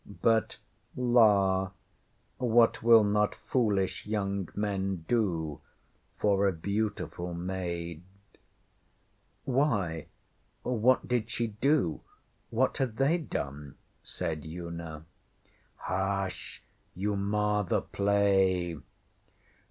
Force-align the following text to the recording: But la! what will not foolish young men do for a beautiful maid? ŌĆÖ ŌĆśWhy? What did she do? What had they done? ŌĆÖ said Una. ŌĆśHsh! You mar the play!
But 0.23 0.57
la! 0.95 1.69
what 2.39 2.81
will 2.81 3.03
not 3.03 3.35
foolish 3.35 4.07
young 4.07 4.49
men 4.55 5.05
do 5.07 5.61
for 6.17 6.47
a 6.47 6.51
beautiful 6.51 7.35
maid? 7.35 8.01
ŌĆÖ 9.45 9.45
ŌĆśWhy? 9.53 10.05
What 10.63 11.07
did 11.07 11.29
she 11.29 11.47
do? 11.49 12.01
What 12.49 12.79
had 12.79 12.97
they 12.97 13.19
done? 13.19 13.75
ŌĆÖ 14.01 14.07
said 14.07 14.43
Una. 14.47 15.05
ŌĆśHsh! 15.85 16.61
You 16.95 17.15
mar 17.15 17.63
the 17.63 17.81
play! 17.81 18.77